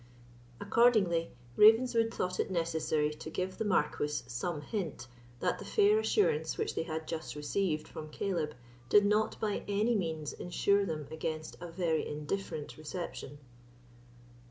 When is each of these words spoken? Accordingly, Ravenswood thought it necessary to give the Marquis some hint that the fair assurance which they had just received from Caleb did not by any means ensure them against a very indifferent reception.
Accordingly, 0.59 1.29
Ravenswood 1.55 2.11
thought 2.11 2.39
it 2.39 2.49
necessary 2.49 3.11
to 3.11 3.29
give 3.29 3.59
the 3.59 3.65
Marquis 3.65 4.23
some 4.25 4.61
hint 4.61 5.07
that 5.41 5.59
the 5.59 5.63
fair 5.65 5.99
assurance 5.99 6.57
which 6.57 6.73
they 6.73 6.81
had 6.81 7.07
just 7.07 7.35
received 7.35 7.87
from 7.87 8.09
Caleb 8.09 8.55
did 8.89 9.05
not 9.05 9.39
by 9.39 9.63
any 9.67 9.93
means 9.93 10.33
ensure 10.33 10.87
them 10.87 11.07
against 11.11 11.55
a 11.61 11.69
very 11.71 12.07
indifferent 12.07 12.77
reception. 12.77 13.37